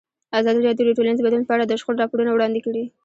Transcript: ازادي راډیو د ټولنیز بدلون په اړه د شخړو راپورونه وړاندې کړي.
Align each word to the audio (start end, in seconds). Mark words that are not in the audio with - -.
ازادي 0.39 0.61
راډیو 0.63 0.87
د 0.87 0.91
ټولنیز 0.97 1.19
بدلون 1.21 1.43
په 1.47 1.53
اړه 1.55 1.65
د 1.65 1.73
شخړو 1.79 2.01
راپورونه 2.01 2.31
وړاندې 2.33 2.59
کړي. 2.65 2.83